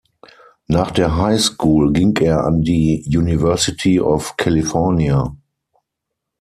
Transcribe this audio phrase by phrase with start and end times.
[0.65, 5.35] Nach der High School ging er an die University of California.